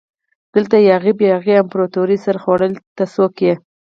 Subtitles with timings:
[0.55, 3.53] دلته یاغي باغي امپراتوري سرخوړلي ته څوک يي؟